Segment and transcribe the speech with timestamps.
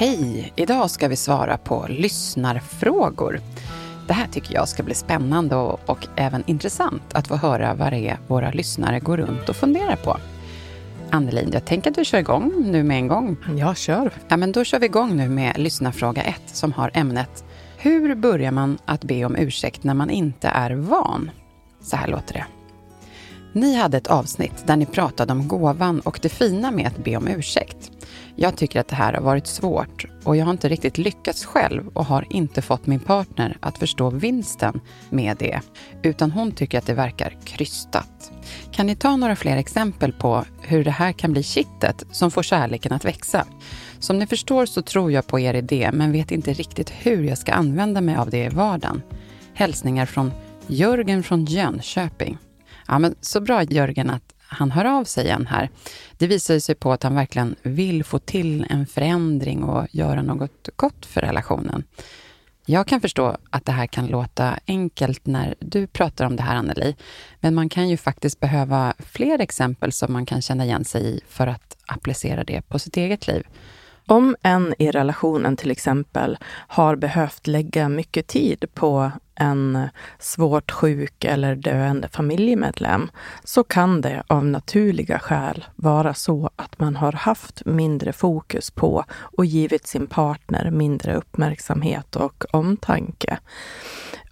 [0.00, 0.52] Hej!
[0.56, 3.40] Idag ska vi svara på lyssnarfrågor.
[4.06, 7.92] Det här tycker jag ska bli spännande och, och även intressant att få höra vad
[7.92, 10.16] det är våra lyssnare går runt och funderar på.
[11.10, 13.36] Anneli, jag tänker att du kör igång nu med en gång.
[13.56, 14.12] Jag kör.
[14.28, 17.44] Ja, men då kör vi igång nu med lyssnarfråga 1 som har ämnet
[17.78, 21.30] Hur börjar man att be om ursäkt när man inte är van?
[21.82, 22.46] Så här låter det.
[23.52, 27.16] Ni hade ett avsnitt där ni pratade om gåvan och det fina med att be
[27.16, 27.90] om ursäkt.
[28.42, 31.88] Jag tycker att det här har varit svårt och jag har inte riktigt lyckats själv
[31.88, 35.60] och har inte fått min partner att förstå vinsten med det,
[36.02, 38.32] utan hon tycker att det verkar krystat.
[38.72, 42.42] Kan ni ta några fler exempel på hur det här kan bli kittet som får
[42.42, 43.46] kärleken att växa?
[43.98, 47.38] Som ni förstår så tror jag på er idé, men vet inte riktigt hur jag
[47.38, 49.02] ska använda mig av det i vardagen.
[49.54, 50.32] Hälsningar från
[50.66, 52.38] Jörgen från Jönköping.
[52.88, 55.70] Ja, men så bra Jörgen att han hör av sig igen här.
[56.18, 60.68] Det visar sig på att han verkligen vill få till en förändring och göra något
[60.76, 61.84] gott för relationen.
[62.66, 66.56] Jag kan förstå att det här kan låta enkelt när du pratar om det här,
[66.56, 66.96] Anneli,
[67.40, 71.20] men man kan ju faktiskt behöva fler exempel som man kan känna igen sig i
[71.28, 73.46] för att applicera det på sitt eget liv.
[74.06, 76.38] Om en i relationen till exempel
[76.68, 83.10] har behövt lägga mycket tid på en svårt sjuk eller döende familjemedlem
[83.44, 89.04] så kan det av naturliga skäl vara så att man har haft mindre fokus på
[89.10, 93.38] och givit sin partner mindre uppmärksamhet och omtanke.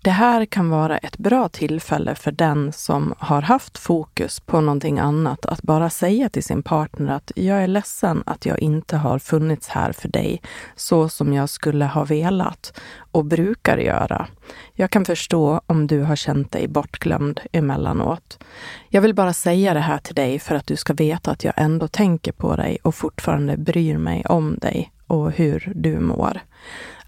[0.03, 4.99] Det här kan vara ett bra tillfälle för den som har haft fokus på någonting
[4.99, 9.19] annat att bara säga till sin partner att jag är ledsen att jag inte har
[9.19, 10.43] funnits här för dig
[10.77, 12.81] så som jag skulle ha velat
[13.13, 14.27] och brukar göra.
[14.75, 18.45] Jag kan förstå om du har känt dig bortglömd emellanåt.
[18.89, 21.55] Jag vill bara säga det här till dig för att du ska veta att jag
[21.57, 26.41] ändå tänker på dig och fortfarande bryr mig om dig och hur du mår.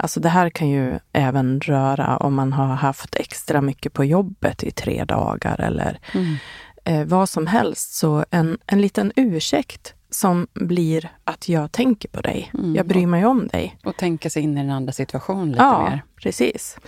[0.00, 4.65] Alltså det här kan ju även röra om man har haft extra mycket på jobbet
[4.65, 6.37] i tre dagar eller mm.
[6.84, 7.94] eh, vad som helst.
[7.94, 12.50] Så en, en liten ursäkt som blir att jag tänker på dig.
[12.55, 12.75] Mm.
[12.75, 13.78] Jag bryr mig om dig.
[13.84, 15.91] Och tänka sig in i den andra situationen lite ja, mer.
[15.91, 16.78] Ja, precis.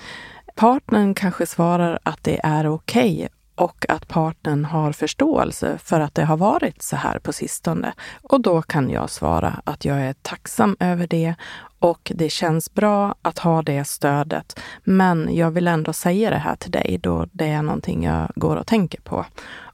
[0.55, 6.15] Partnern kanske svarar att det är okej okay och att partnern har förståelse för att
[6.15, 7.93] det har varit så här på sistone.
[8.23, 11.35] Och då kan jag svara att jag är tacksam över det
[11.83, 14.61] och det känns bra att ha det stödet.
[14.85, 18.57] Men jag vill ändå säga det här till dig då det är någonting jag går
[18.57, 19.27] och tänker på.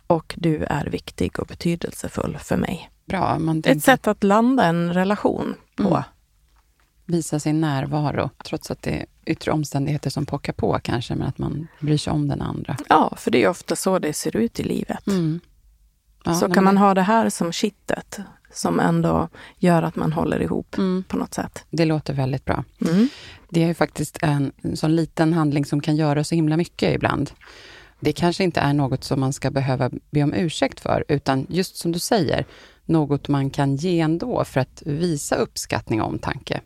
[0.07, 2.91] Och du är viktig och betydelsefull för mig.
[3.07, 3.39] Bra.
[3.39, 3.79] Man tänker...
[3.79, 5.89] Ett sätt att landa en relation på.
[5.89, 6.03] Mm.
[7.05, 11.39] Visa sin närvaro, trots att det är yttre omständigheter som pockar på kanske, men att
[11.39, 12.77] man bryr sig om den andra.
[12.89, 15.07] Ja, för det är ofta så det ser ut i livet.
[15.07, 15.41] Mm.
[16.25, 18.21] Ja, så kan man ha det här som kittet
[18.53, 19.29] som ändå
[19.59, 21.05] gör att man håller ihop mm.
[21.09, 21.65] på något sätt.
[21.71, 22.65] Det låter väldigt bra.
[22.81, 23.09] Mm.
[23.49, 26.95] Det är ju faktiskt en, en sån liten handling som kan göra så himla mycket
[26.95, 27.31] ibland.
[28.01, 31.77] Det kanske inte är något som man ska behöva be om ursäkt för, utan just
[31.77, 32.47] som du säger,
[32.85, 36.61] något man kan ge ändå för att visa uppskattning och omtanke.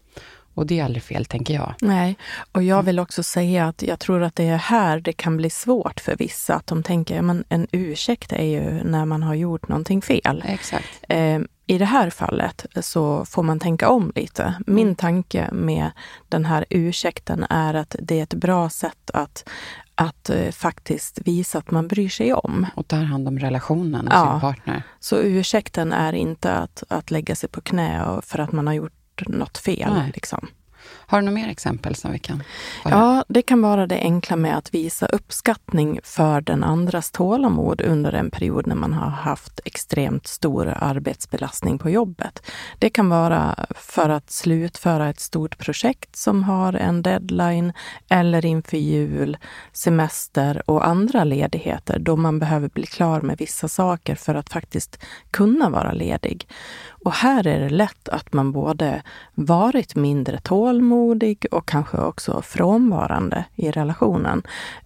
[0.54, 1.74] Och det är aldrig fel, tänker jag.
[1.80, 2.16] Nej,
[2.52, 5.50] och jag vill också säga att jag tror att det är här det kan bli
[5.50, 6.54] svårt för vissa.
[6.54, 10.44] Att de tänker, att en ursäkt är ju när man har gjort någonting fel.
[10.46, 11.04] Exakt.
[11.08, 14.54] Eh, I det här fallet så får man tänka om lite.
[14.66, 14.94] Min mm.
[14.94, 15.90] tanke med
[16.28, 19.48] den här ursäkten är att det är ett bra sätt att
[19.94, 22.66] att eh, faktiskt visa att man bryr sig om.
[22.74, 24.30] Och tar hand om relationen med ja.
[24.30, 24.82] sin partner.
[25.00, 29.28] Så ursäkten är inte att, att lägga sig på knä för att man har gjort
[29.28, 30.02] något fel.
[30.14, 30.48] Liksom.
[31.12, 32.42] Har du några mer exempel som vi kan
[32.84, 38.12] Ja, det kan vara det enkla med att visa uppskattning för den andras tålamod under
[38.12, 42.42] en period när man har haft extremt stor arbetsbelastning på jobbet.
[42.78, 47.72] Det kan vara för att slutföra ett stort projekt som har en deadline
[48.08, 49.36] eller inför jul,
[49.72, 55.04] semester och andra ledigheter då man behöver bli klar med vissa saker för att faktiskt
[55.30, 56.46] kunna vara ledig.
[57.04, 59.02] Och här är det lätt att man både
[59.34, 64.42] varit mindre tålmodig och kanske också frånvarande i relationen.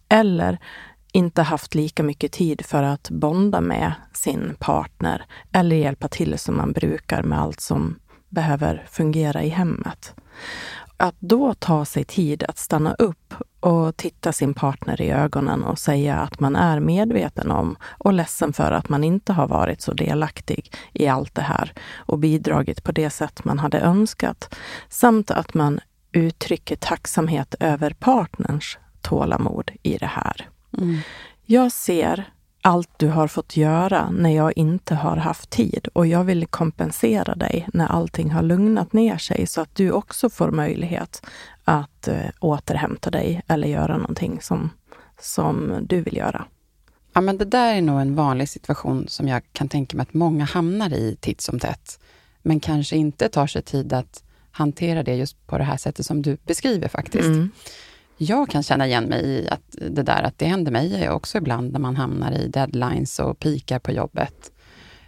[0.08, 0.58] Eller
[1.12, 6.56] inte haft lika mycket tid för att bonda med sin partner eller hjälpa till som
[6.56, 7.98] man brukar med allt som
[8.28, 10.14] behöver fungera i hemmet.
[10.96, 15.78] Att då ta sig tid att stanna upp och titta sin partner i ögonen och
[15.78, 19.92] säga att man är medveten om och ledsen för att man inte har varit så
[19.92, 24.54] delaktig i allt det här och bidragit på det sätt man hade önskat.
[24.88, 25.80] Samt att man
[26.12, 30.48] uttrycker tacksamhet över partners tålamod i det här.
[30.78, 30.98] Mm.
[31.44, 32.24] Jag ser
[32.66, 37.34] allt du har fått göra när jag inte har haft tid och jag vill kompensera
[37.34, 41.26] dig när allting har lugnat ner sig så att du också får möjlighet
[41.64, 44.70] att eh, återhämta dig eller göra någonting som,
[45.20, 46.44] som du vill göra.
[47.12, 50.14] Ja, men det där är nog en vanlig situation som jag kan tänka mig att
[50.14, 52.00] många hamnar i titt som tätt,
[52.42, 56.22] men kanske inte tar sig tid att hantera det just på det här sättet som
[56.22, 57.26] du beskriver faktiskt.
[57.26, 57.50] Mm.
[58.18, 61.72] Jag kan känna igen mig i att det där att det händer mig också ibland
[61.72, 64.52] när man hamnar i deadlines och pikar på jobbet.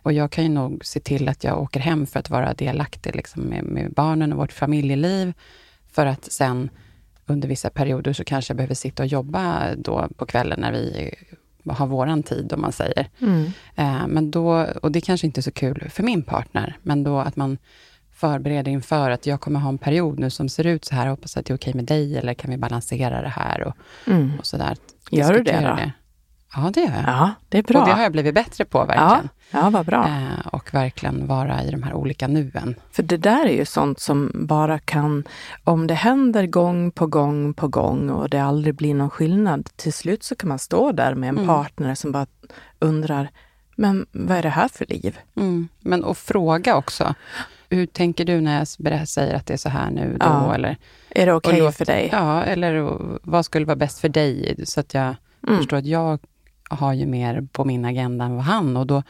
[0.03, 3.17] Och jag kan ju nog se till att jag åker hem för att vara delaktig
[3.17, 5.33] liksom med, med barnen och vårt familjeliv.
[5.91, 6.71] För att sen
[7.27, 11.15] under vissa perioder så kanske jag behöver sitta och jobba då på kvällen när vi
[11.67, 13.09] har våran tid, om man säger.
[13.21, 13.45] Mm.
[13.75, 17.19] Eh, men då, och det kanske inte är så kul för min partner, men då
[17.19, 17.59] att man
[18.19, 21.05] förbereder inför att jag kommer ha en period nu som ser ut så här.
[21.05, 23.75] Jag hoppas att det är okej med dig eller kan vi balansera det här och,
[24.07, 24.33] mm.
[24.39, 24.77] och sådär.
[25.11, 25.77] Gör du det då?
[25.77, 25.93] Det.
[26.55, 27.05] Ja, det gör jag.
[27.07, 27.81] Ja, det är bra.
[27.81, 29.29] Och det har jag blivit bättre på verkligen.
[29.51, 30.07] Ja, ja vad bra.
[30.09, 32.75] Eh, och verkligen vara i de här olika nuen.
[32.91, 35.25] För det där är ju sånt som bara kan,
[35.65, 39.93] om det händer gång på gång på gång och det aldrig blir någon skillnad, till
[39.93, 41.49] slut så kan man stå där med en mm.
[41.49, 42.27] partner som bara
[42.79, 43.29] undrar,
[43.77, 45.19] men vad är det här för liv?
[45.37, 45.69] Mm.
[45.81, 47.15] Men och fråga också.
[47.71, 50.27] Hur tänker du när jag säger att det är så här nu då?
[50.27, 50.55] Ja.
[50.55, 50.77] Eller,
[51.11, 52.09] är det okej okay för dig?
[52.13, 54.57] Ja, eller vad skulle vara bäst för dig?
[54.65, 55.15] Så att jag
[55.49, 55.59] mm.
[55.59, 56.19] förstår att jag
[56.71, 59.03] har ju mer på min agenda än vad han och då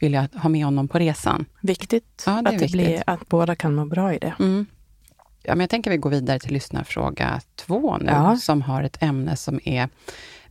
[0.00, 1.44] vill jag ha med honom på resan.
[1.60, 4.34] Viktigt ja, det att, det blir, att båda kan må bra i det.
[4.38, 4.66] Mm.
[5.42, 8.36] Ja, men jag tänker att vi går vidare till lyssnarfråga två nu, ja.
[8.36, 9.88] som har ett ämne som är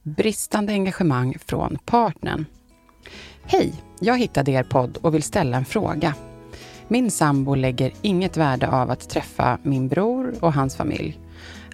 [0.04, 2.46] bristande engagemang från partnern.
[3.44, 3.74] Hej!
[4.00, 6.14] Jag hittade er podd och vill ställa en fråga.
[6.88, 11.20] Min sambo lägger inget värde av att träffa min bror och hans familj.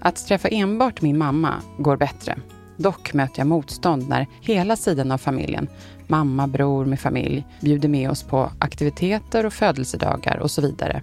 [0.01, 2.37] Att träffa enbart min mamma går bättre.
[2.77, 5.67] Dock möter jag motstånd när hela sidan av familjen,
[6.07, 11.01] mamma, bror med familj, bjuder med oss på aktiviteter och födelsedagar och så vidare.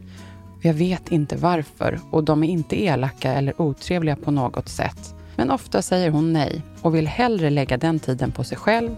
[0.63, 5.15] Jag vet inte varför och de är inte elaka eller otrevliga på något sätt.
[5.37, 8.97] Men ofta säger hon nej och vill hellre lägga den tiden på sig själv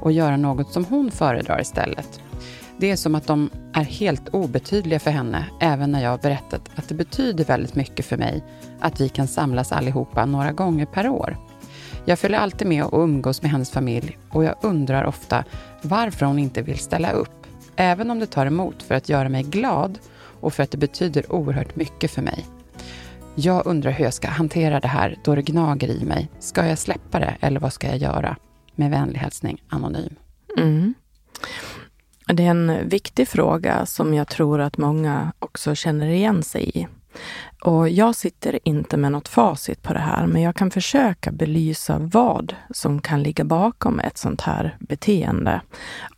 [0.00, 2.20] och göra något som hon föredrar istället.
[2.78, 6.70] Det är som att de är helt obetydliga för henne, även när jag har berättat
[6.74, 8.44] att det betyder väldigt mycket för mig
[8.80, 11.36] att vi kan samlas allihopa några gånger per år.
[12.04, 15.44] Jag följer alltid med och umgås med hennes familj och jag undrar ofta
[15.82, 19.42] varför hon inte vill ställa upp, även om det tar emot för att göra mig
[19.42, 19.98] glad
[20.40, 22.46] och för att det betyder oerhört mycket för mig.
[23.34, 26.30] Jag undrar hur jag ska hantera det här då det gnager i mig.
[26.38, 28.36] Ska jag släppa det eller vad ska jag göra?
[28.74, 30.14] Med vänlig hälsning Anonym.
[30.58, 30.94] Mm.
[32.26, 36.86] Det är en viktig fråga som jag tror att många också känner igen sig i.
[37.64, 41.98] Och jag sitter inte med något facit på det här, men jag kan försöka belysa
[41.98, 45.60] vad som kan ligga bakom ett sånt här beteende.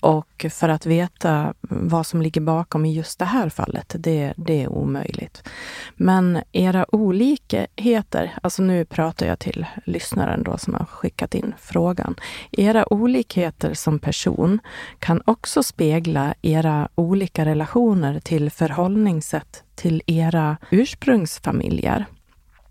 [0.00, 4.62] Och för att veta vad som ligger bakom i just det här fallet, det, det
[4.62, 5.48] är omöjligt.
[5.94, 12.14] Men era olikheter, alltså nu pratar jag till lyssnaren då som har skickat in frågan.
[12.52, 14.58] Era olikheter som person
[14.98, 22.06] kan också spegla era olika relationer till förhållningssätt till era ursprungs familjer.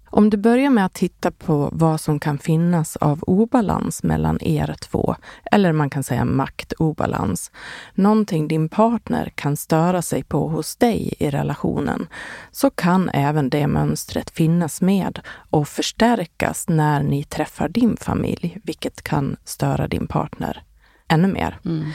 [0.09, 4.75] Om du börjar med att titta på vad som kan finnas av obalans mellan er
[4.81, 5.15] två,
[5.51, 7.51] eller man kan säga maktobalans,
[7.93, 12.07] någonting din partner kan störa sig på hos dig i relationen,
[12.51, 15.19] så kan även det mönstret finnas med
[15.49, 20.63] och förstärkas när ni träffar din familj, vilket kan störa din partner
[21.07, 21.59] ännu mer.
[21.65, 21.91] Mm.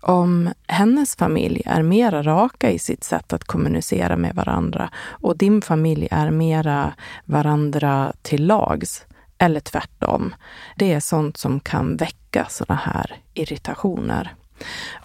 [0.00, 5.62] Om hennes familj är mera raka i sitt sätt att kommunicera med varandra och din
[5.62, 6.92] familj är mera
[7.24, 9.04] varandra till lags,
[9.38, 10.34] eller tvärtom.
[10.76, 14.34] Det är sånt som kan väcka sådana här irritationer.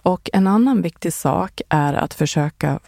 [0.03, 2.79] Och en annan viktig sak är att försöka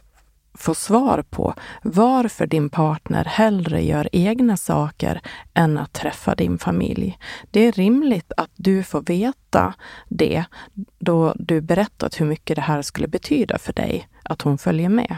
[0.57, 5.21] få svar på varför din partner hellre gör egna saker
[5.53, 7.17] än att träffa din familj.
[7.51, 9.73] Det är rimligt att du får veta
[10.09, 10.43] det
[10.99, 15.17] då du berättat hur mycket det här skulle betyda för dig, att hon följer med.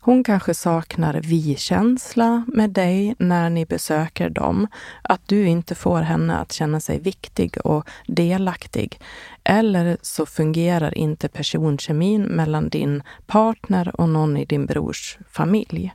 [0.00, 4.66] Hon kanske saknar vi-känsla med dig när ni besöker dem.
[5.02, 9.00] Att du inte får henne att känna sig viktig och delaktig.
[9.44, 15.92] Eller så fungerar inte personkemin mellan din partner och någon i din brors familj.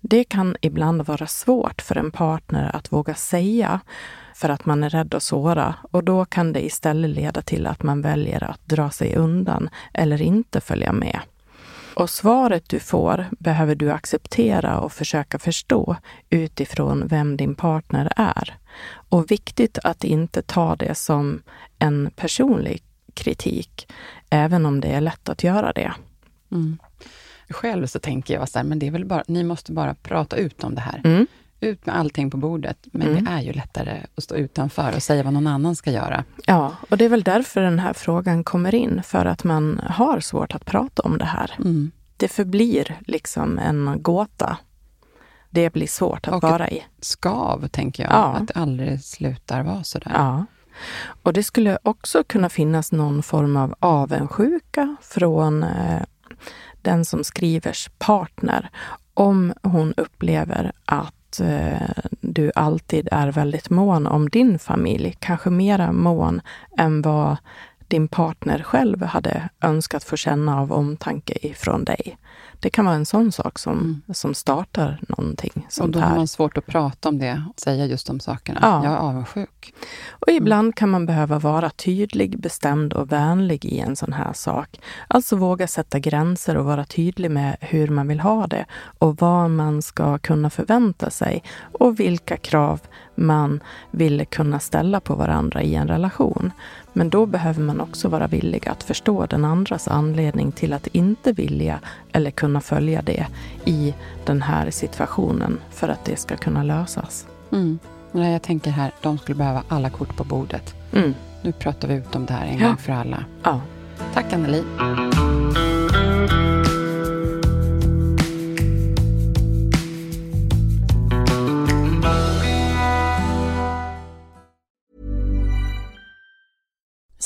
[0.00, 3.80] Det kan ibland vara svårt för en partner att våga säga
[4.34, 7.82] för att man är rädd att såra och då kan det istället leda till att
[7.82, 11.20] man väljer att dra sig undan eller inte följa med.
[11.96, 15.96] Och svaret du får behöver du acceptera och försöka förstå
[16.30, 18.56] utifrån vem din partner är.
[19.08, 21.42] Och viktigt att inte ta det som
[21.78, 22.82] en personlig
[23.14, 23.92] kritik,
[24.30, 25.92] även om det är lätt att göra det.
[26.52, 26.78] Mm.
[27.48, 30.36] Själv så tänker jag så här, men det är väl bara, ni måste bara prata
[30.36, 31.00] ut om det här.
[31.04, 31.26] Mm.
[31.60, 32.78] Ut med allting på bordet.
[32.92, 33.24] Men Mm.
[33.24, 36.24] det är ju lättare att stå utanför och säga vad någon annan ska göra.
[36.46, 40.20] Ja, och det är väl därför den här frågan kommer in, för att man har
[40.20, 41.50] svårt att prata om det här.
[41.58, 41.90] Mm.
[42.16, 44.56] Det förblir liksom en gåta.
[45.50, 46.84] Det blir svårt att Och- vara i.
[47.00, 48.12] Skav, tänker jag.
[48.12, 48.24] Ja.
[48.34, 50.12] Att det aldrig slutar vara sådär.
[50.14, 50.44] Ja.
[51.22, 56.02] Och det skulle också kunna finnas någon form av avundsjuka från eh,
[56.82, 58.70] den som skrivers partner
[59.14, 65.92] om hon upplever att eh, du alltid är väldigt mån om din familj, kanske mera
[65.92, 66.40] mån
[66.78, 67.36] än vad
[67.88, 72.16] din partner själv hade önskat få känna av omtanke ifrån dig.
[72.60, 74.02] Det kan vara en sån sak som, Mm.
[74.14, 78.06] som startar någonting Och sånt då har man svårt att prata om det, säga just
[78.06, 78.58] de sakerna.
[78.62, 78.84] Ja.
[78.84, 79.74] Jag är avundsjuk.
[80.10, 84.80] Och ibland kan man behöva vara tydlig, bestämd och vänlig i en sån här sak.
[85.08, 88.66] Alltså våga sätta gränser och vara tydlig med hur man vill ha det
[88.98, 92.80] och vad man ska kunna förvänta sig och vilka krav
[93.16, 96.52] man vill kunna ställa på varandra i en relation.
[96.92, 101.32] Men då behöver man också vara villig att förstå den andras anledning till att inte
[101.32, 101.80] vilja
[102.12, 103.26] eller kunna följa det
[103.64, 103.94] i
[104.26, 107.26] den här situationen för att det ska kunna lösas.
[107.52, 107.78] Mm.
[108.12, 110.74] Jag tänker här, de skulle behöva alla kort på bordet.
[110.92, 111.14] Mm.
[111.42, 112.66] Nu pratar vi ut om det här en Ja.
[112.68, 113.24] gång för alla.
[113.42, 113.60] Ja.
[114.14, 114.62] Tack Anneli.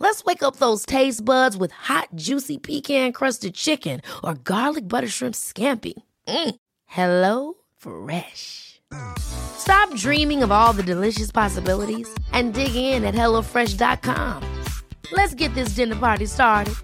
[0.00, 5.34] Let's wake up those taste buds with hot, juicy pecan-crusted chicken or garlic butter shrimp
[5.34, 5.92] scampi.
[6.26, 6.54] Mm.
[6.86, 8.80] Hello Fresh.
[9.18, 14.42] Stop dreaming of all the delicious possibilities and dig in at HelloFresh.com.
[15.12, 16.74] Let's get this dinner party started.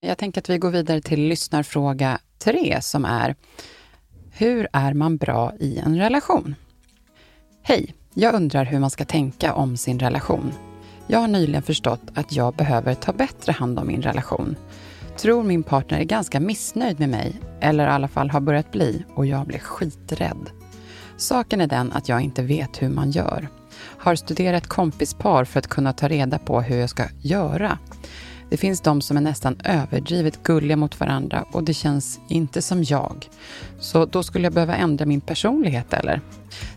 [0.00, 3.34] Jag tänker att vi går vidare till lyssnarfråga tre som är
[4.30, 6.54] Hur är man bra i en relation?
[7.62, 7.94] Hej!
[8.14, 10.52] Jag undrar hur man ska tänka om sin relation.
[11.06, 14.56] Jag har nyligen förstått att jag behöver ta bättre hand om min relation.
[15.16, 19.04] Tror min partner är ganska missnöjd med mig, eller i alla fall har börjat bli,
[19.14, 20.50] och jag blir skiträdd.
[21.16, 23.48] Saken är den att jag inte vet hur man gör.
[23.80, 27.78] Har studerat kompispar för att kunna ta reda på hur jag ska göra.
[28.50, 32.82] Det finns de som är nästan överdrivet gulliga mot varandra och det känns inte som
[32.84, 33.28] jag.
[33.78, 36.20] Så då skulle jag behöva ändra min personlighet eller?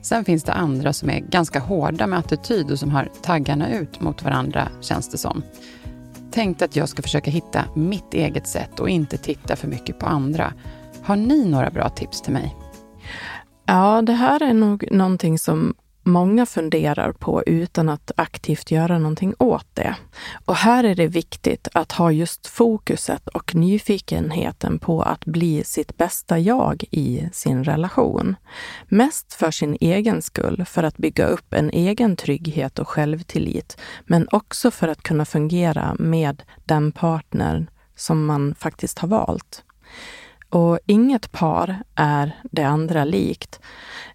[0.01, 4.01] Sen finns det andra som är ganska hårda med attityd och som har taggarna ut
[4.01, 5.43] mot varandra, känns det som.
[6.31, 10.05] Tänkte att jag ska försöka hitta mitt eget sätt och inte titta för mycket på
[10.05, 10.53] andra.
[11.03, 12.55] Har ni några bra tips till mig?
[13.65, 15.73] Ja, det här är nog någonting som
[16.03, 19.95] många funderar på utan att aktivt göra någonting åt det.
[20.45, 25.97] Och här är det viktigt att ha just fokuset och nyfikenheten på att bli sitt
[25.97, 28.35] bästa jag i sin relation.
[28.87, 34.27] Mest för sin egen skull, för att bygga upp en egen trygghet och självtillit, men
[34.31, 39.63] också för att kunna fungera med den partner som man faktiskt har valt.
[40.49, 43.59] Och inget par är det andra likt.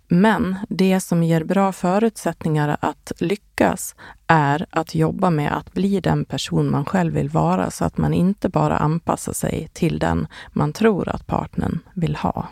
[0.08, 3.94] Men det som ger bra förutsättningar att lyckas
[4.26, 8.14] är att jobba med att bli den person man själv vill vara så att man
[8.14, 12.48] inte bara anpassar sig till den man tror att partnern vill ha.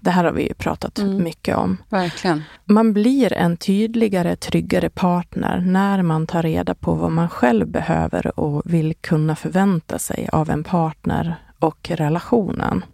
[0.00, 1.24] Det här har vi ju pratat mm.
[1.24, 1.76] mycket om.
[1.88, 2.42] Verkligen.
[2.64, 8.40] Man blir en tydligare, tryggare partner när man tar reda på vad man själv behöver
[8.40, 12.84] och vill kunna förvänta sig av en partner och relationen.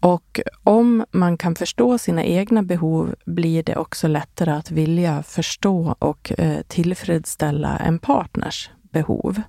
[0.00, 5.96] Och om man kan förstå sina egna behov blir det också lättare att vilja förstå
[5.98, 9.42] och eh, tillfredsställa en partners behov.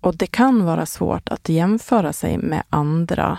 [0.00, 3.38] Och det kan vara svårt att jämföra sig med andra,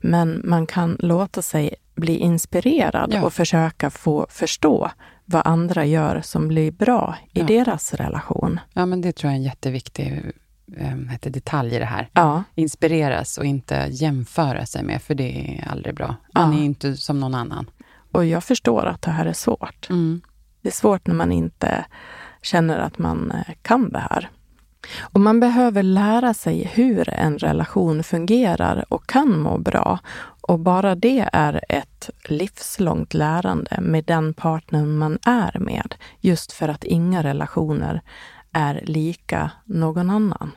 [0.00, 3.22] men man kan låta sig bli inspirerad ja.
[3.22, 4.90] och försöka få förstå
[5.24, 7.46] vad andra gör som blir bra i ja.
[7.46, 8.60] deras relation.
[8.72, 10.32] Ja, men det tror jag är en jätteviktig
[10.76, 12.08] eh, heter detalj i det här.
[12.12, 12.44] Ja.
[12.54, 16.16] Inspireras och inte jämföra sig med, för det är aldrig bra.
[16.34, 16.58] Man ja.
[16.58, 17.70] är inte som någon annan.
[18.12, 19.90] Och jag förstår att det här är svårt.
[19.90, 20.20] Mm.
[20.62, 21.84] Det är svårt när man inte
[22.42, 24.30] känner att man eh, kan det här.
[25.00, 29.98] Och man behöver lära sig hur en relation fungerar och kan må bra.
[30.40, 35.94] Och bara det är ett livslångt lärande med den partner man är med.
[36.20, 38.02] Just för att inga relationer
[38.52, 40.50] är lika någon annan.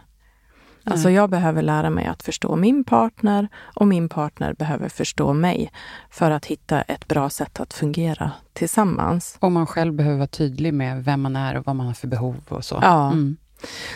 [0.85, 5.71] Alltså jag behöver lära mig att förstå min partner och min partner behöver förstå mig
[6.09, 9.37] för att hitta ett bra sätt att fungera tillsammans.
[9.39, 12.07] Och man själv behöver vara tydlig med vem man är och vad man har för
[12.07, 12.79] behov och så.
[12.81, 13.11] Ja.
[13.11, 13.37] Mm.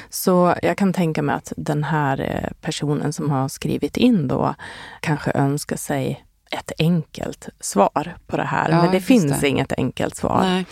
[0.09, 4.55] Så jag kan tänka mig att den här eh, personen som har skrivit in då
[4.99, 8.69] kanske önskar sig ett enkelt svar på det här.
[8.69, 9.47] Ja, Men det finns det.
[9.47, 10.41] inget enkelt svar.
[10.43, 10.65] Nej.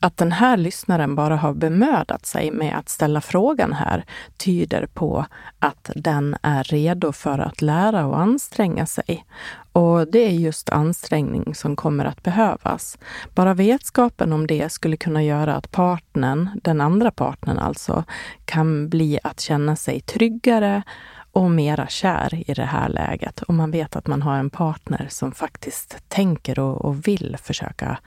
[0.00, 4.04] Att den här lyssnaren bara har bemödat sig med att ställa frågan här
[4.36, 5.26] tyder på
[5.58, 9.24] att den är redo för att lära och anstränga sig.
[9.72, 12.98] Och det är just ansträngning som kommer att behövas.
[13.34, 18.04] Bara vetskapen om det skulle kunna göra att partnern, den andra partnern alltså,
[18.44, 20.82] kan bli att känna sig tryggare
[21.32, 23.42] och mera kär i det här läget.
[23.42, 27.98] Och man vet att man har en partner som faktiskt tänker och, och vill försöka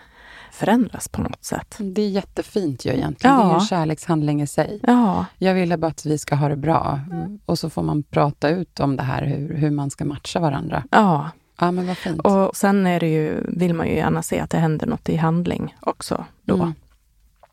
[0.52, 1.76] förändras på något sätt.
[1.80, 3.36] Det är jättefint ju egentligen.
[3.36, 3.44] Ja.
[3.44, 4.80] Det är en kärlekshandling i sig.
[4.84, 5.26] Ja.
[5.38, 7.00] Jag vill bara att vi ska ha det bra.
[7.46, 10.84] Och så får man prata ut om det här, hur, hur man ska matcha varandra.
[10.92, 11.30] Ja.
[11.60, 12.22] Ja, men vad fint.
[12.22, 15.16] Och sen är det ju, vill man ju gärna se att det händer något i
[15.16, 16.56] handling också då.
[16.56, 16.74] Mm.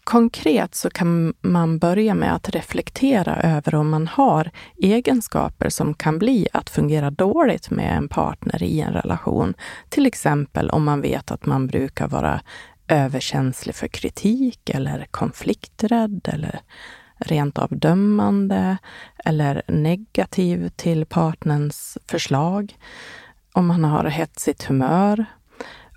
[0.08, 6.18] Konkret så kan man börja med att reflektera över om man har egenskaper som kan
[6.18, 9.54] bli att fungera dåligt med en partner i en relation.
[9.88, 12.40] Till exempel om man vet att man brukar vara
[12.88, 16.60] överkänslig för kritik eller konflikträdd eller
[17.18, 18.76] rent av dömande
[19.24, 22.76] eller negativ till partners förslag.
[23.52, 25.24] Om man har hetsigt humör,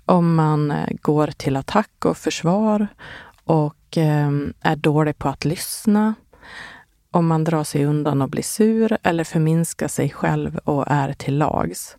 [0.04, 2.88] om man går till attack och försvar
[3.44, 6.14] och eh, är dålig på att lyssna,
[7.10, 11.38] om man drar sig undan och blir sur eller förminskar sig själv och är till
[11.38, 11.96] lags.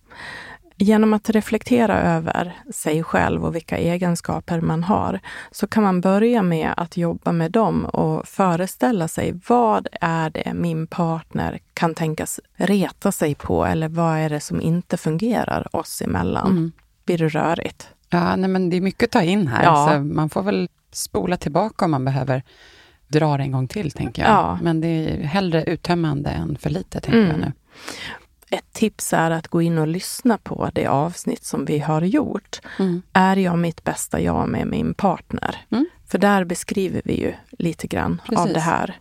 [0.77, 5.19] Genom att reflektera över sig själv och vilka egenskaper man har
[5.51, 10.53] så kan man börja med att jobba med dem och föreställa sig vad är det
[10.53, 16.01] min partner kan tänkas reta sig på eller vad är det som inte fungerar oss
[16.01, 16.51] emellan?
[16.51, 16.71] Mm.
[17.05, 17.87] Blir det rörigt?
[18.09, 19.63] Ja, nej, men det är mycket att ta in här.
[19.63, 19.89] Ja.
[19.93, 22.43] Så man får väl spola tillbaka om man behöver
[23.07, 24.31] dra det en gång till, tänker jag.
[24.31, 24.59] Ja.
[24.61, 27.31] Men det är hellre uttömmande än för lite, tänker mm.
[27.31, 27.51] jag nu.
[28.49, 32.61] Ett tips är att gå in och lyssna på det avsnitt som vi har gjort.
[32.79, 33.01] Mm.
[33.13, 35.57] Är jag mitt bästa jag med min partner?
[35.71, 35.85] Mm.
[36.07, 38.39] För där beskriver vi ju lite grann Precis.
[38.39, 38.99] av det här.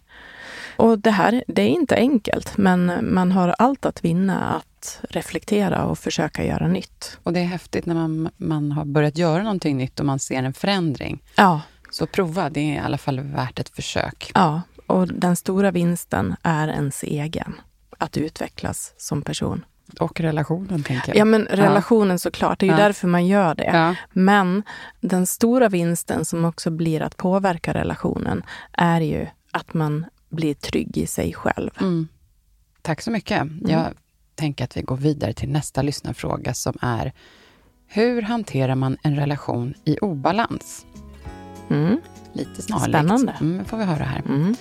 [0.77, 5.85] Och det här, det är inte enkelt, men man har allt att vinna att reflektera
[5.85, 7.19] och försöka göra nytt.
[7.23, 10.43] Och det är häftigt när man, man har börjat göra någonting nytt och man ser
[10.43, 11.23] en förändring.
[11.37, 11.61] Ja.
[11.93, 14.31] Så prova, det är i alla fall värt ett försök.
[14.35, 17.55] Ja, och den stora vinsten är ens egen
[17.99, 19.65] att utvecklas som person.
[20.01, 21.17] Och relationen, tänker jag.
[21.17, 22.19] Ja, men relationen ja.
[22.19, 22.61] såklart.
[22.61, 22.85] Det är ju ja.
[22.85, 23.71] därför man gör det.
[23.73, 23.95] Ja.
[24.13, 24.63] Men
[25.01, 30.99] den stora vinsten som också blir att påverka relationen är ju att man blir trygg
[30.99, 31.71] i sig själv.
[31.81, 32.09] Mm.
[32.83, 33.41] Tack så mycket.
[33.41, 33.61] Mm.
[33.69, 33.87] Jag
[34.35, 37.13] tänka att vi går vidare till nästa lyssnarfråga som är
[37.87, 40.87] Hur hanterar man en relation i obalans?
[41.73, 42.01] Mm.
[42.33, 42.89] Lite snarlikt.
[42.89, 43.37] Spännande.
[43.41, 44.23] Mm, får vi höra här.
[44.29, 44.55] Mm.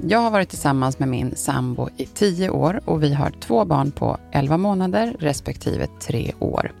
[0.00, 3.90] Jag har varit tillsammans med min sambo i tio år och vi har två barn
[3.90, 6.72] på 11 månader respektive tre år.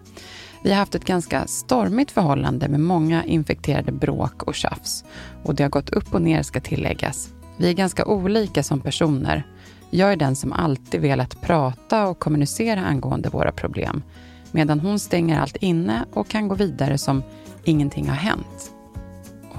[0.62, 5.04] Vi har haft ett ganska stormigt förhållande med många infekterade bråk och tjafs.
[5.42, 7.28] Och det har gått upp och ner ska tilläggas.
[7.56, 9.46] Vi är ganska olika som personer.
[9.90, 14.02] Jag är den som alltid velat prata och kommunicera angående våra problem.
[14.50, 17.22] Medan hon stänger allt inne och kan gå vidare som
[17.64, 18.72] ingenting har hänt.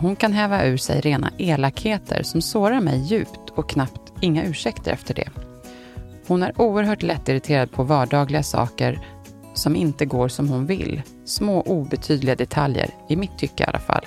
[0.04, 4.92] Hon kan häva ur sig rena elakheter som sårar mig djupt och knappt inga ursäkter
[4.92, 5.30] efter det.
[6.28, 9.08] Hon är oerhört lättirriterad på vardagliga saker
[9.54, 11.02] som inte går som hon vill.
[11.26, 14.06] Små obetydliga detaljer, i mitt tycke i alla fall,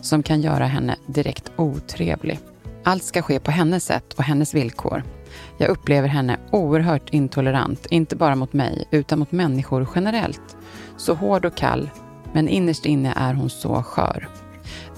[0.00, 2.38] som kan göra henne direkt otrevlig.
[2.84, 5.02] Allt ska ske på hennes sätt och hennes villkor.
[5.58, 10.56] Jag upplever henne oerhört intolerant, inte bara mot mig, utan mot människor generellt.
[10.96, 11.90] Så hård och kall,
[12.32, 14.28] men innerst inne är hon så skör.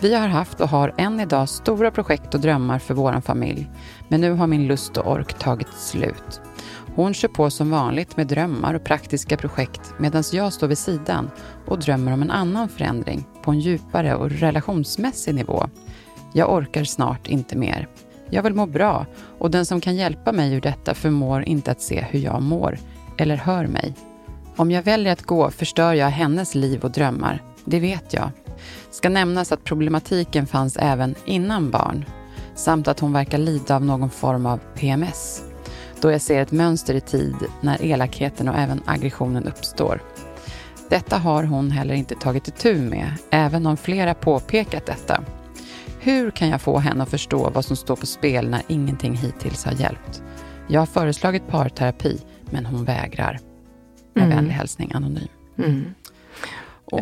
[0.04, 3.70] Vi har haft och har än idag stora projekt och drömmar för vår familj.
[4.08, 6.40] Men nu har min lust och ork tagit slut.
[6.94, 11.30] Hon kör på som vanligt med drömmar och praktiska projekt medan jag står vid sidan
[11.66, 15.68] och drömmer om en annan förändring på en djupare och relationsmässig nivå.
[16.32, 17.88] Jag orkar snart inte mer.
[18.30, 19.06] Jag vill må bra
[19.38, 22.78] och den som kan hjälpa mig ur detta förmår inte att se hur jag mår
[23.16, 23.94] eller hör mig.
[24.56, 27.42] Om jag väljer att gå förstör jag hennes liv och drömmar.
[27.64, 28.30] Det vet jag.
[28.94, 32.04] Ska nämnas att problematiken fanns även innan barn
[32.54, 35.42] samt att hon verkar lida av någon form av PMS
[36.00, 40.02] då jag ser ett mönster i tid när elakheten och även aggressionen uppstår.
[40.88, 45.24] Detta har hon heller inte tagit itu med, även om flera påpekat detta.
[46.00, 49.64] Hur kan jag få henne att förstå vad som står på spel när ingenting hittills
[49.64, 50.22] har hjälpt?
[50.68, 53.38] Jag har föreslagit parterapi, men hon vägrar.
[54.14, 54.36] Med Mm.
[54.36, 55.28] vänlig hälsning Anonym.
[55.58, 55.84] Mm.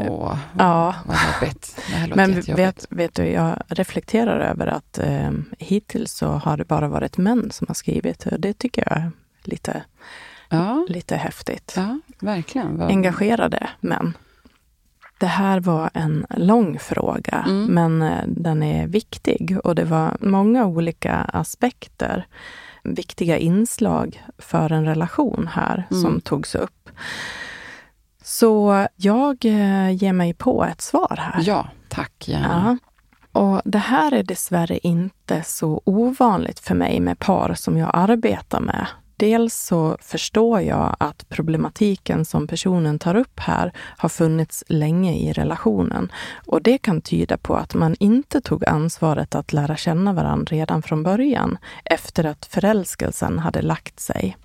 [0.01, 1.81] Åh, Ja, vad jobbigt.
[2.15, 7.17] Men vet, vet du, jag reflekterar över att eh, hittills så har det bara varit
[7.19, 8.27] män som har skrivit.
[8.27, 9.11] Och Det tycker jag är
[9.45, 9.83] lite,
[10.49, 11.73] Ja, lite häftigt.
[11.77, 12.79] ja verkligen.
[12.79, 14.17] Vad- Engagerade män.
[15.19, 17.67] Det här var en lång fråga, Mm.
[17.67, 22.27] men eh, den är viktig och det var många olika aspekter,
[22.85, 26.03] viktiga inslag för en relation här Mm.
[26.03, 26.91] som togs upp.
[28.23, 31.43] Så jag eh, ger mig på ett svar här.
[31.47, 32.79] Ja, tack gärna.
[32.83, 32.89] Ja.
[33.41, 38.61] Och det här är dessvärre inte så ovanligt för mig med par som jag arbetar
[38.61, 38.87] med.
[39.17, 45.33] Dels så förstår jag att problematiken som personen tar upp här har funnits länge i
[45.33, 46.13] relationen.
[46.47, 50.83] Och det kan tyda på att man inte tog ansvaret att lära känna varandra redan
[50.83, 54.37] från början, efter att förälskelsen hade lagt sig.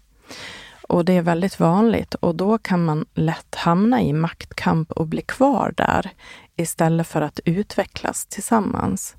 [0.88, 5.22] Och det är väldigt vanligt och då kan man lätt hamna i maktkamp och bli
[5.22, 6.12] kvar där
[6.56, 9.16] istället för att utvecklas tillsammans.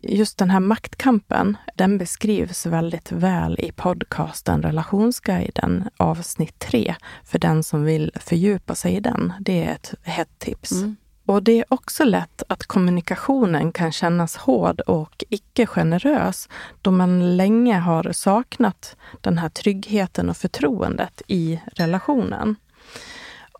[0.00, 6.94] Just den här maktkampen, den beskrivs väldigt väl i podcasten Relationsguiden avsnitt 3
[7.24, 9.32] för den som vill fördjupa sig i den.
[9.40, 10.72] Det är ett hett tips.
[10.72, 10.96] Mm.
[11.28, 16.48] Och det är också lätt att kommunikationen kan kännas hård och icke generös
[16.82, 22.56] då man länge har saknat den här tryggheten och förtroendet i relationen.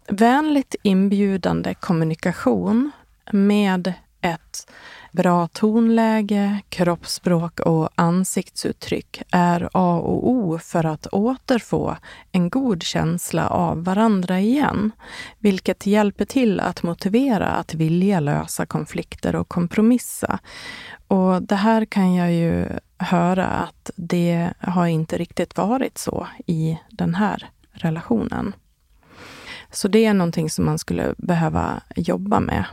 [0.09, 2.91] Vänligt inbjudande kommunikation
[3.33, 4.71] med ett
[5.13, 11.97] bra tonläge, kroppsspråk och ansiktsuttryck är A och O för att återfå
[12.33, 14.91] en god känsla av varandra igen,
[15.39, 20.39] vilket hjälper till att motivera att vilja lösa konflikter och kompromissa.
[21.09, 22.67] Och det här kan jag ju
[22.99, 28.55] höra att det har inte riktigt varit så i den här relationen.
[29.71, 32.65] Så det är någonting som man skulle behöva jobba med.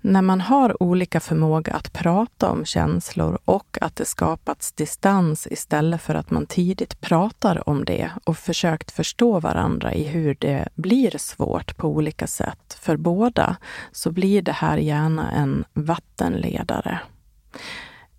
[0.00, 6.02] När man har olika förmåga att prata om känslor och att det skapats distans istället
[6.02, 11.18] för att man tidigt pratar om det och försökt förstå varandra i hur det blir
[11.18, 13.56] svårt på olika sätt för båda,
[13.92, 17.00] så blir det här gärna en vattenledare.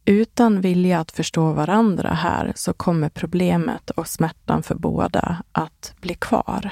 [0.06, 6.14] Utan vilja att förstå varandra här så kommer problemet och smärtan för båda att bli
[6.14, 6.70] kvar.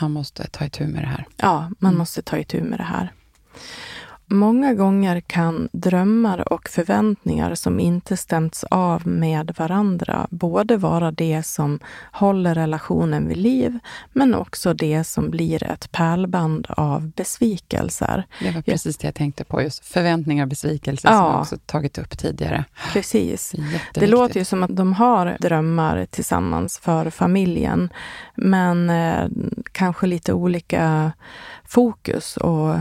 [0.00, 1.26] Man måste ta itu med det här.
[1.36, 1.98] Ja, man Mm.
[1.98, 3.12] måste ta itu med det här.
[4.26, 11.42] Många gånger kan drömmar och förväntningar som inte stämts av med varandra både vara det
[11.42, 11.80] som
[12.12, 13.78] håller relationen vid liv,
[14.12, 18.26] men också det som blir ett pärlband av besvikelser.
[18.40, 21.14] Det var precis det jag tänkte på, just förväntningar och besvikelser ja.
[21.16, 22.64] som jag också tagit upp tidigare.
[22.92, 23.54] Precis.
[23.94, 27.92] Det låter ju som att de har drömmar tillsammans för familjen,
[28.34, 29.28] men eh,
[29.72, 31.12] kanske lite olika
[31.64, 32.76] fokus och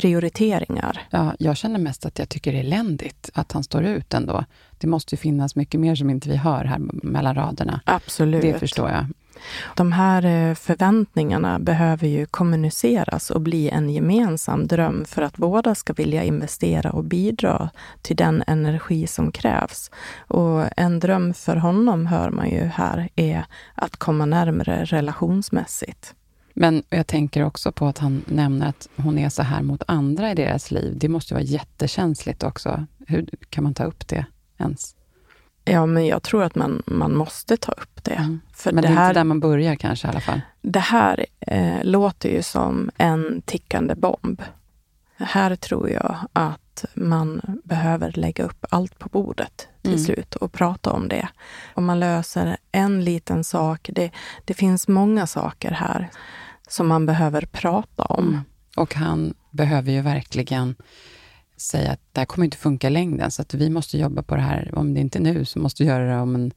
[0.00, 1.02] prioriteringar.
[1.10, 4.44] Ja, jag känner mest att jag tycker det är eländigt att han står ut ändå.
[4.78, 7.80] Det måste ju finnas mycket mer som inte vi hör här mellan raderna.
[7.84, 8.42] Absolut.
[8.42, 9.06] Det förstår jag.
[9.76, 15.74] De här eh, förväntningarna behöver ju kommuniceras och bli en gemensam dröm för att båda
[15.74, 17.70] ska vilja investera och bidra
[18.02, 19.90] till den energi som krävs.
[20.18, 26.14] Och en dröm för honom, hör man ju här, är att komma närmare relationsmässigt.
[26.60, 30.30] Men jag tänker också på att han nämner att hon är så här mot andra
[30.30, 30.94] i deras liv.
[30.98, 32.86] Det måste vara jättekänsligt också.
[33.06, 34.26] Hur kan man ta upp det
[34.58, 34.94] ens?
[35.64, 38.14] Ja, men jag tror att man, man måste ta upp det.
[38.14, 38.40] Mm.
[38.54, 40.40] För men det, det är här, inte där man börjar kanske i alla fall?
[40.62, 44.42] Det här eh, låter ju som en tickande bomb.
[45.16, 50.04] Här tror jag att man behöver lägga upp allt på bordet till mm.
[50.04, 51.28] slut och prata om det.
[51.74, 54.10] Om man löser en liten sak, det,
[54.44, 56.10] det finns många saker här
[56.70, 58.28] som man behöver prata om.
[58.28, 58.40] Mm.
[58.76, 60.74] Och han behöver ju verkligen
[61.56, 64.36] säga att det här kommer inte funka i längden, så att vi måste jobba på
[64.36, 64.70] det här.
[64.74, 66.52] Om det inte är nu, så måste vi göra det om en,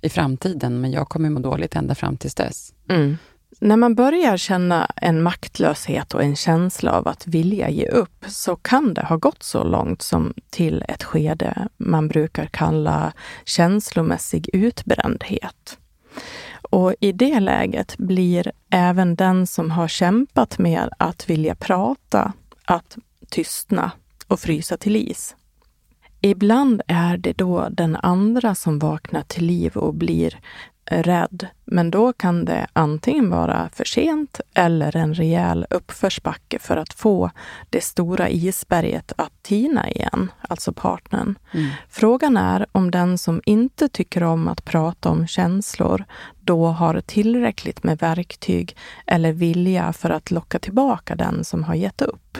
[0.00, 2.74] i framtiden, men jag kommer må dåligt ända fram tills dess.
[2.88, 3.16] Mm.
[3.60, 8.56] När man börjar känna en maktlöshet och en känsla av att vilja ge upp, så
[8.56, 13.12] kan det ha gått så långt som till ett skede man brukar kalla
[13.44, 15.78] känslomässig utbrändhet.
[16.74, 22.32] Och i det läget blir även den som har kämpat med att vilja prata,
[22.64, 22.98] att
[23.30, 23.90] tystna
[24.28, 25.36] och frysa till is.
[26.20, 30.40] Ibland är det då den andra som vaknar till liv och blir
[30.86, 31.46] rädd.
[31.64, 37.30] Men då kan det antingen vara för sent eller en rejäl uppförsbacke för att få
[37.70, 41.38] det stora isberget att tina igen, alltså partnern.
[41.52, 41.70] Mm.
[41.88, 46.04] Frågan är om den som inte tycker om att prata om känslor
[46.40, 52.02] då har tillräckligt med verktyg eller vilja för att locka tillbaka den som har gett
[52.02, 52.38] upp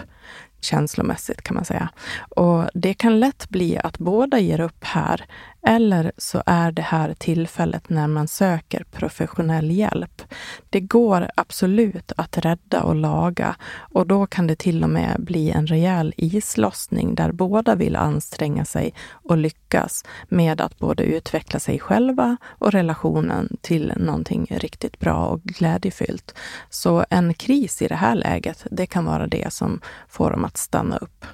[0.64, 1.88] känslomässigt kan man säga.
[2.28, 5.24] Och det kan lätt bli att båda ger upp här
[5.64, 10.22] eller så är det här tillfället när man söker professionell hjälp.
[10.70, 15.50] Det går absolut att rädda och laga och då kan det till och med bli
[15.50, 21.78] en rejäl islossning där båda vill anstränga sig och lyckas med att både utveckla sig
[21.78, 26.34] själva och relationen till någonting riktigt bra och glädjefyllt.
[26.70, 30.56] Så en kris i det här läget, det kan vara det som får dem att
[30.56, 31.24] stanna upp.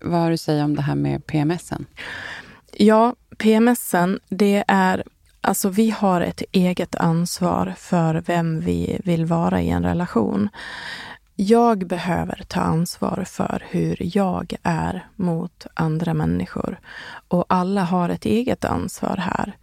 [0.00, 1.86] Vad har du att säga om det här med PMSen?
[2.78, 5.02] Ja, PMSen, det är
[5.40, 10.48] Alltså vi har ett eget ansvar för vem vi vill vara i en relation.
[11.36, 16.80] Jag behöver ta ansvar för hur jag är mot andra människor.
[17.28, 19.56] Och alla har ett eget ansvar här.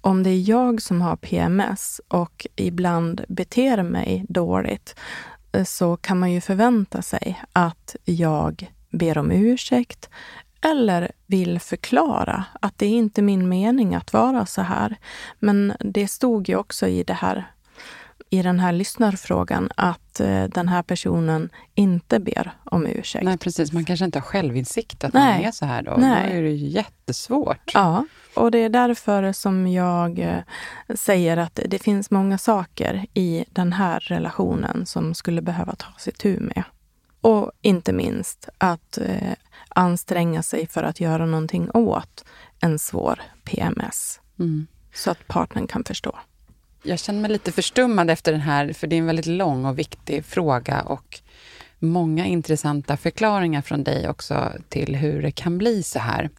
[0.00, 4.94] Om det är jag som har PMS och ibland beter mig dåligt
[5.52, 10.10] eh, så kan man ju förvänta sig att jag ber om ursäkt
[10.60, 14.96] eller vill förklara att det är inte min mening att vara så här.
[15.38, 17.46] Men det stod ju också i det här
[18.30, 23.24] i den här lyssnarfrågan att eh, den här personen inte ber om ursäkt.
[23.24, 23.72] Nej, precis.
[23.72, 25.38] Man kanske inte har självinsikt att Nej.
[25.38, 25.94] man är så här då.
[25.98, 26.30] Nej.
[26.30, 27.70] Då är det jättesvårt.
[27.74, 30.38] Ja, och det är därför som jag eh,
[30.94, 36.12] säger att det finns många saker i den här relationen som skulle behöva ta sig
[36.12, 36.64] tur med.
[37.20, 39.34] Och inte minst att eh,
[39.74, 42.24] anstränga sig för att göra någonting åt
[42.60, 44.20] en svår PMS.
[44.38, 44.66] Mm.
[44.94, 46.18] Så att partnern kan förstå.
[46.82, 49.78] Jag känner mig lite förstummad efter den här, för det är en väldigt lång och
[49.78, 51.20] viktig fråga och
[51.78, 56.30] många intressanta förklaringar från dig också till hur det kan bli så här.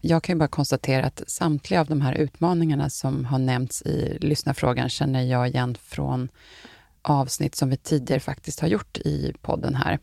[0.00, 4.18] Jag kan ju bara konstatera att samtliga av de här utmaningarna som har nämnts i
[4.20, 6.28] lyssnarfrågan känner jag igen från
[7.02, 9.98] avsnitt som vi tidigare faktiskt har gjort i podden här.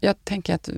[0.00, 0.68] Jag tänker att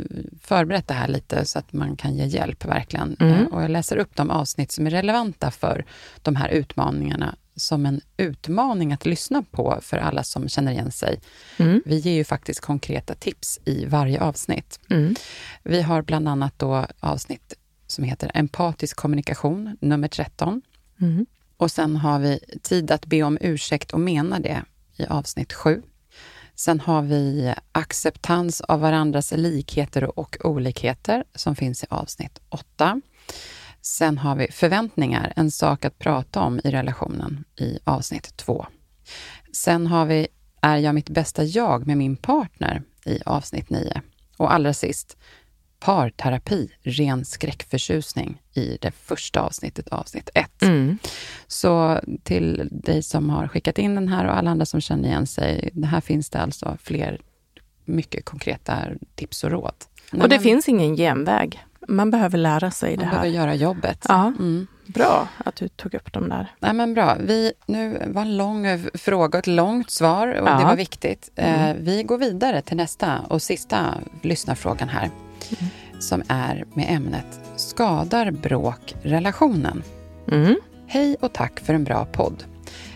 [0.43, 3.17] förbereda det här lite så att man kan ge hjälp verkligen.
[3.21, 3.33] Mm.
[3.33, 5.85] Eh, och jag läser upp de avsnitt som är relevanta för
[6.23, 11.21] de här utmaningarna som en utmaning att lyssna på för alla som känner igen sig.
[11.57, 11.83] Mm.
[11.85, 14.81] Vi ger ju faktiskt konkreta tips i varje avsnitt.
[14.91, 15.15] Mm.
[15.63, 17.55] Vi har bland annat då avsnitt
[17.87, 20.63] som heter Empatisk kommunikation, nummer 13.
[21.01, 21.27] Mm.
[21.57, 24.65] Och sen har vi Tid att be om ursäkt och mena det,
[25.01, 25.83] i avsnitt 7.
[26.55, 33.01] Sen har vi acceptans av varandras likheter och olikheter som finns i avsnitt 8.
[33.83, 38.67] Sen har vi förväntningar, en sak att prata om i relationen i avsnitt 2.
[39.53, 40.29] Sen har vi
[40.63, 44.03] Är jag mitt bästa jag med min partner i avsnitt 9.
[44.37, 45.17] Och allra sist
[45.81, 50.63] parterapi, ren skräckförtjusning i det första avsnittet, avsnitt 1.
[50.63, 50.99] Mm.
[51.47, 55.27] Så till dig som har skickat in den här och alla andra som känner igen
[55.27, 57.21] sig, det här finns det alltså fler
[57.85, 58.79] mycket konkreta
[59.15, 59.75] tips och råd.
[60.23, 61.65] och det finns ingen genväg.
[61.89, 63.13] Man behöver lära sig det man här.
[63.13, 64.07] behöver göra jobbet.
[64.09, 64.67] Ja, Mm.
[64.87, 66.53] bra att du tog upp dem där.
[66.61, 67.17] Nej, men bra.
[67.21, 70.59] Vi, nu var en lång eh, fråga ett långt svar och Ja.
[70.59, 71.31] det var viktigt.
[71.37, 71.85] Eh, Mm.
[71.85, 75.11] vi går vidare till nästa och sista lyssnarfrågan här.
[75.61, 75.71] Mm.
[76.01, 79.83] Som är med ämnet Skadar bråk relationen?
[80.33, 80.57] Mm.
[80.87, 82.45] Hej och tack för en bra podd.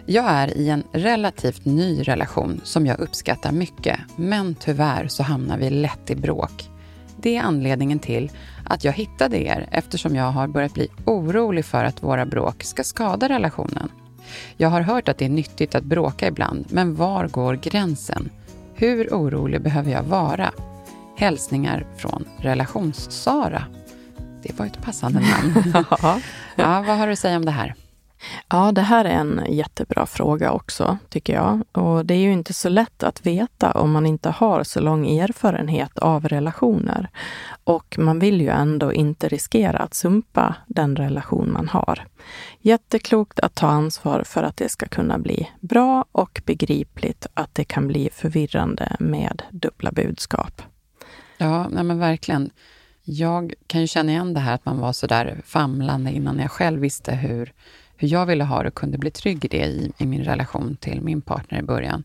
[0.07, 5.59] Jag är i en relativt ny relation som jag uppskattar mycket, men tyvärr så hamnar
[5.59, 6.71] vi lätt i bråk.
[7.17, 8.31] Det är anledningen till
[8.65, 12.85] att jag hittade er eftersom jag har börjat bli orolig för att våra bråk ska
[12.85, 13.89] skada relationen.
[14.57, 18.31] Jag har hört att det är nyttigt att bråka ibland, men var går gränsen?
[18.75, 20.53] Hur orolig behöver jag vara?
[21.17, 23.65] Hälsningar från Relations-Sara.
[24.43, 25.73] Det var ett passande namn.
[26.03, 26.21] Ja.
[26.57, 27.75] ja, vad har du att säga om det här?
[28.49, 31.63] Ja, det här är en jättebra fråga också, tycker jag.
[31.73, 35.19] Och det är ju inte så lätt att veta om man inte har så lång
[35.19, 37.11] erfarenhet av relationer.
[37.65, 42.07] Och man vill ju ändå inte riskera att sumpa den relation man har.
[42.61, 47.65] Jätteklokt att ta ansvar för att det ska kunna bli bra och begripligt att det
[47.65, 50.63] kan bli förvirrande med dubbla budskap.
[51.45, 52.51] Ja, nej men verkligen.
[53.03, 56.51] Jag kan ju känna igen det här att man var så där famlande innan jag
[56.51, 57.53] själv visste hur,
[57.97, 60.77] hur jag ville ha det och kunde bli trygg i det i, i min relation
[60.77, 62.05] till min partner i början.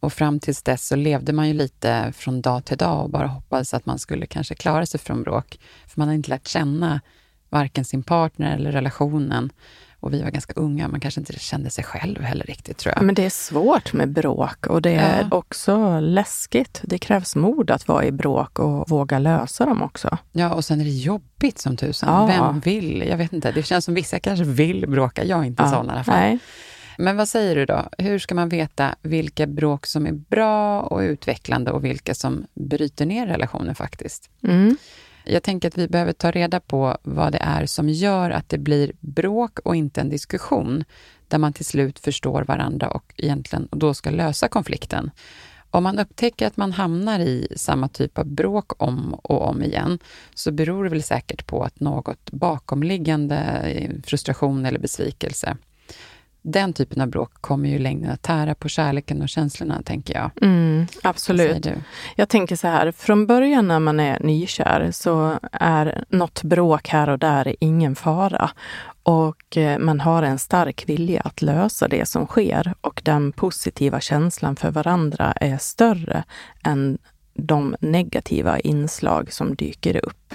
[0.00, 3.26] Och fram tills dess så levde man ju lite från dag till dag och bara
[3.26, 5.58] hoppades att man skulle kanske klara sig från bråk.
[5.86, 7.00] För man hade inte lärt känna
[7.48, 9.50] varken sin partner eller relationen.
[10.04, 13.04] Och vi var ganska unga, man kanske inte kände sig själv heller riktigt tror jag.
[13.04, 15.36] Men det är svårt med bråk och det är Ja.
[15.36, 16.80] också läskigt.
[16.82, 20.18] Det krävs mod att vara i bråk och våga lösa dem också.
[20.32, 22.08] Ja, och sen är det jobbigt som tusan.
[22.08, 22.26] Ja.
[22.26, 23.04] Vem vill?
[23.08, 23.52] Jag vet inte.
[23.52, 25.24] Det känns som vissa kanske vill bråka.
[25.24, 26.14] Jag är inte sån i alla fall.
[26.20, 26.38] Nej.
[26.98, 27.82] Men vad säger du då?
[27.98, 33.06] Hur ska man veta vilka bråk som är bra och utvecklande och vilka som bryter
[33.06, 34.30] ner relationen faktiskt?
[34.42, 34.76] Mm.
[35.24, 38.58] Jag tänker att vi behöver ta reda på vad det är som gör att det
[38.58, 40.84] blir bråk och inte en diskussion
[41.28, 45.10] där man till slut förstår varandra och egentligen och då ska lösa konflikten.
[45.70, 49.98] Om man upptäcker att man hamnar i samma typ av bråk om och om igen
[50.34, 55.56] så beror det väl säkert på att något bakomliggande eh, frustration eller besvikelse.
[56.46, 60.14] Den typen av bråk kommer ju i längden att tära på kärleken och känslorna, tänker
[60.14, 60.30] jag.
[60.42, 61.66] Mm, absolut.
[62.16, 67.08] Jag tänker så här, från början när man är nykär så är något bråk här
[67.08, 68.50] och där ingen fara.
[69.02, 74.00] Och eh, man har en stark vilja att lösa det som sker och den positiva
[74.00, 76.24] känslan för varandra är större
[76.64, 76.98] än
[77.34, 80.34] de negativa inslag som dyker upp.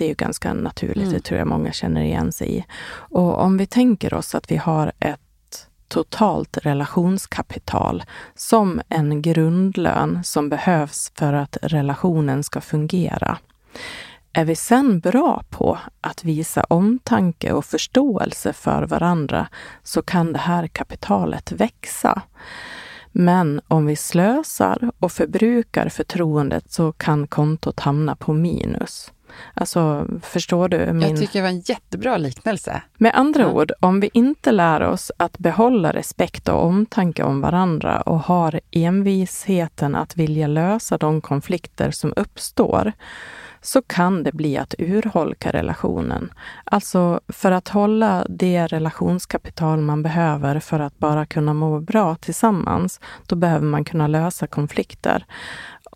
[0.00, 1.12] Det är ju ganska naturligt, Mm.
[1.12, 2.64] det tror jag många känner igen sig i.
[2.92, 8.02] Och om vi tänker oss att vi har ett totalt relationskapital
[8.34, 13.38] som en grundlön som behövs för att relationen ska fungera.
[14.32, 19.48] Är vi sen bra på att visa omtanke och förståelse för varandra
[19.82, 22.22] så kan det här kapitalet växa.
[23.12, 29.12] Men om vi slösar och förbrukar förtroendet så kan kontot hamna på minus.
[29.54, 30.92] Alltså, förstår du?
[30.92, 31.00] Min...
[31.08, 32.82] Jag tycker det var en jättebra liknelse.
[32.98, 33.48] Med andra Ja.
[33.48, 38.60] ord, om vi inte lär oss att behålla respekt och omtanke om varandra och har
[38.70, 42.92] envisheten att vilja lösa de konflikter som uppstår,
[43.62, 46.32] så kan det bli att urholka relationen.
[46.64, 53.00] Alltså, för att hålla det relationskapital man behöver för att bara kunna må bra tillsammans,
[53.26, 55.24] då behöver man kunna lösa konflikter.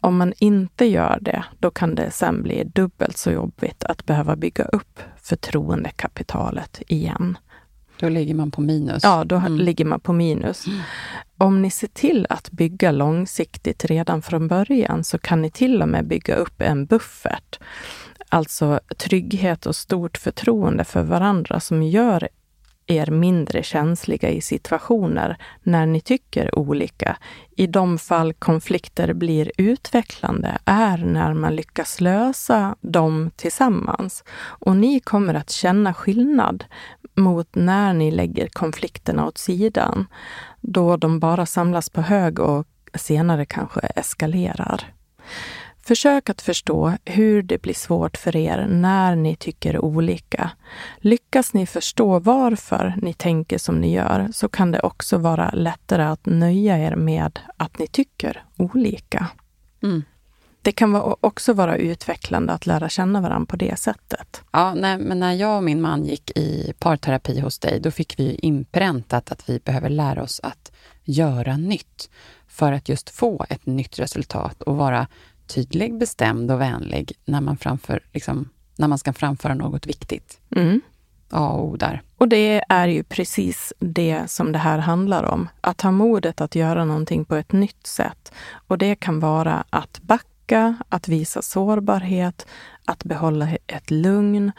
[0.05, 4.37] Om man inte gör det, då kan det sen bli dubbelt så jobbigt att behöva
[4.37, 7.38] bygga upp förtroendekapitalet igen.
[8.01, 9.03] Då ligger man på minus.
[9.03, 9.57] Ja, då Mm.
[9.57, 10.64] ligger man på minus.
[11.38, 15.88] Om ni ser till att bygga långsiktigt redan från början så kan ni till och
[15.88, 17.59] med bygga upp en buffert.
[18.29, 22.29] Alltså trygghet och stort förtroende för varandra som gör
[22.87, 27.16] er mindre känsliga i situationer när ni tycker olika.
[27.57, 34.25] I de fall konflikter blir utvecklande är när man lyckas lösa dem tillsammans.
[34.37, 36.64] Och ni kommer att känna skillnad
[37.14, 40.07] mot när ni lägger konflikterna åt sidan,
[40.61, 44.92] då de bara samlas på hög och senare kanske eskalerar.
[45.87, 50.50] Försök att förstå hur det blir svårt för er när ni tycker olika.
[50.98, 56.02] Lyckas ni förstå varför ni tänker som ni gör så kan det också vara lättare
[56.02, 59.26] att nöja er med att ni tycker olika.
[59.82, 60.02] Mm.
[60.62, 64.42] Det kan också vara utvecklande att lära känna varandra på det sättet.
[64.50, 68.18] Ja, nej, men när jag och min man gick i parterapi hos dig, då fick
[68.18, 70.72] vi inpräntat att vi behöver lära oss att
[71.02, 72.10] göra nytt
[72.48, 75.06] för att just få ett nytt resultat och vara
[75.47, 80.40] tydlig, bestämd och vänlig när man, framför, liksom, när man ska framföra något viktigt.
[80.57, 80.81] Mm.
[81.31, 82.03] A och O där.
[82.19, 85.49] Och det är ju precis det som det här handlar om.
[85.61, 88.33] Att ha modet att göra någonting på ett nytt sätt.
[88.67, 92.47] Och det kan vara att backa, att visa sårbarhet,
[92.85, 94.53] att behålla ett lugn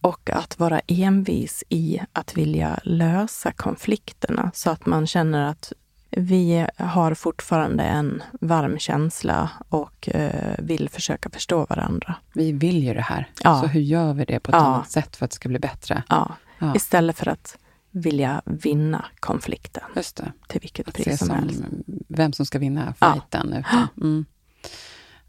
[0.00, 5.72] och att vara envis i att vilja lösa konflikterna så att man känner att
[6.18, 12.14] vi har fortfarande en varm känsla och eh, vill försöka förstå varandra.
[12.32, 13.28] Vi vill ju det här.
[13.42, 13.60] Ja.
[13.60, 14.60] Så hur gör vi det på ett ja.
[14.60, 16.02] annat sätt för att det ska bli bättre?
[16.08, 16.36] Ja.
[16.58, 16.74] ja.
[16.74, 17.58] Istället för att
[17.90, 19.82] vilja vinna konflikten.
[19.96, 20.32] Just det.
[20.48, 21.62] Till vilket att pris som, som helst.
[22.08, 23.64] Vem som ska vinna fighten.
[23.72, 23.86] Ja.
[23.96, 24.24] Mm.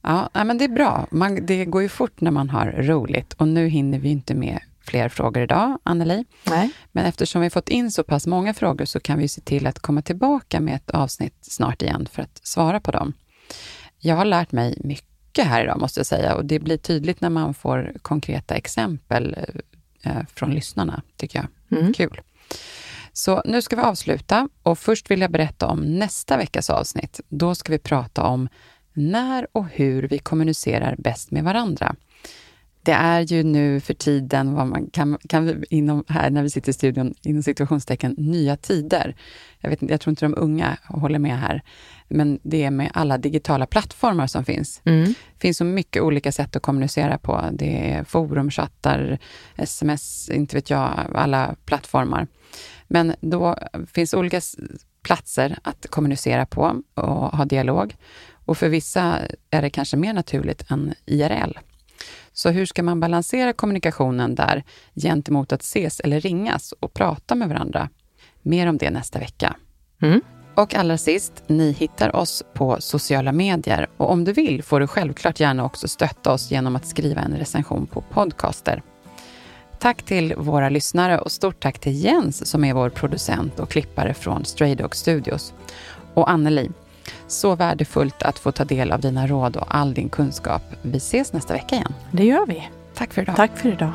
[0.02, 1.08] Ja, men det är bra.
[1.12, 4.60] Man, det går ju fort när man har roligt och nu hinner vi inte med
[4.88, 6.26] fler frågor idag, Anneli.
[6.44, 6.70] Nej.
[6.92, 9.80] Men eftersom vi fått in så pass många frågor så kan vi se till att
[9.80, 13.14] komma tillbaka med ett avsnitt snart igen för att svara på dem.
[14.00, 17.30] Jag har lärt mig mycket här idag, måste jag säga, och det blir tydligt när
[17.30, 19.36] man får konkreta exempel
[20.04, 21.80] eh, från lyssnarna, tycker jag.
[21.80, 21.94] Mm.
[21.94, 22.22] Kul.
[23.14, 27.20] Så nu ska vi avsluta och först vill jag berätta om nästa veckas avsnitt.
[27.30, 28.50] Då ska vi prata om
[28.94, 31.96] när och hur vi kommunicerar bäst med varandra
[32.88, 36.50] det är ju nu för tiden, vad man kan, kan vi inom här när vi
[36.50, 39.16] sitter i studion, inom situationstecken, nya tider.
[39.60, 41.62] Jag, vet, jag tror inte de unga håller med här,
[42.08, 44.82] men det är med alla digitala plattformar som finns.
[44.86, 45.06] Mm.
[45.06, 47.44] Det finns så mycket olika sätt att kommunicera på.
[47.52, 49.20] Det är forum, chattar,
[49.58, 52.28] sms, inte vet jag, alla plattformar.
[52.88, 53.58] Men då
[53.94, 54.42] finns olika
[55.02, 57.96] platser att kommunicera på och ha dialog.
[58.46, 59.20] Och för vissa
[59.52, 61.58] är det kanske mer naturligt än IRL.
[62.38, 64.64] Så hur ska man balansera kommunikationen där
[64.96, 67.90] gentemot att ses eller ringas och prata med varandra?
[68.42, 69.56] Mer om det nästa vecka.
[70.02, 70.22] Mm.
[70.56, 74.88] Och allra sist, ni hittar oss på sociala medier och om du vill får du
[74.88, 78.82] självklart gärna också stötta oss genom att skriva en recension på Podcaster.
[79.80, 84.14] Tack till våra lyssnare och stort tack till Jens som är vår producent och klippare
[84.14, 85.54] från Stray Dog Studios.
[86.14, 86.70] Och Anneli,
[87.28, 90.62] så värdefullt att få ta del av dina råd och all din kunskap.
[90.82, 91.94] Vi ses nästa vecka igen.
[92.12, 92.70] Det gör vi.
[92.96, 93.36] Tack för idag.
[93.36, 93.94] Tack för idag.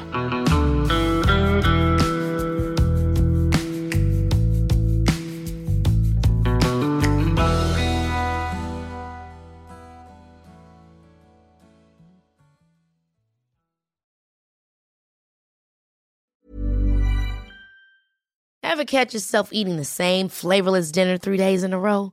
[18.73, 22.13] Have catch yourself eating the same flavorless dinner three days in a row?